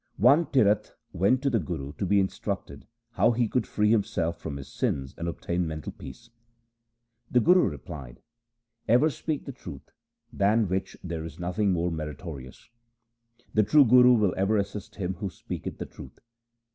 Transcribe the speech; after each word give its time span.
3 0.15 0.23
One 0.23 0.45
Tiratha 0.47 0.93
went 1.13 1.43
to 1.43 1.51
the 1.51 1.59
Guru 1.59 1.93
to 1.99 2.07
be 2.07 2.19
instructed 2.19 2.87
how 3.11 3.33
he 3.33 3.47
could 3.47 3.67
free 3.67 3.91
himself 3.91 4.39
from 4.39 4.57
his 4.57 4.67
sins 4.67 5.13
and 5.15 5.27
obtain 5.27 5.67
mental 5.67 5.91
peace. 5.91 6.31
The 7.29 7.39
Guru 7.39 7.69
replied:' 7.69 8.23
Ever 8.87 9.11
speak 9.11 9.45
the 9.45 9.51
truth, 9.51 9.91
than 10.33 10.67
which 10.67 10.97
there 11.03 11.23
is 11.23 11.37
nothing 11.39 11.71
more 11.71 11.91
meritorious. 11.91 12.67
The 13.53 13.61
true 13.61 13.85
Guru 13.85 14.13
will 14.15 14.33
ever 14.37 14.57
assist 14.57 14.95
him 14.95 15.13
who 15.17 15.29
speaketh 15.29 15.77
the 15.77 15.85
truth. 15.85 16.17